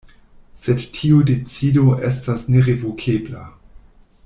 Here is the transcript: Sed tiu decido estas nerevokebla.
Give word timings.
Sed 0.61 0.85
tiu 0.95 1.19
decido 1.27 1.83
estas 2.11 2.47
nerevokebla. 2.55 3.47